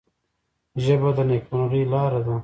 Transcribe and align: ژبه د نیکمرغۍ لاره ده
ژبه 0.83 1.09
د 1.17 1.19
نیکمرغۍ 1.29 1.83
لاره 1.91 2.19
ده 2.25 2.35